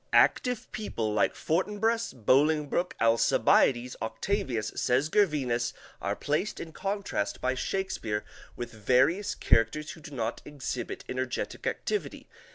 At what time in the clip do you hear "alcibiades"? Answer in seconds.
2.99-3.95